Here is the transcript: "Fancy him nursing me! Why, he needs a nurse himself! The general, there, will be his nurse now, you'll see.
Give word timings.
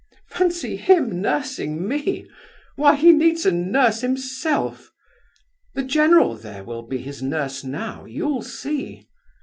"Fancy 0.29 0.77
him 0.77 1.21
nursing 1.21 1.87
me! 1.87 2.27
Why, 2.75 2.95
he 2.95 3.11
needs 3.11 3.45
a 3.45 3.51
nurse 3.51 4.01
himself! 4.01 4.91
The 5.75 5.83
general, 5.83 6.35
there, 6.37 6.63
will 6.63 6.81
be 6.81 6.97
his 6.97 7.21
nurse 7.21 7.63
now, 7.63 8.05
you'll 8.05 8.41
see. 8.41 9.07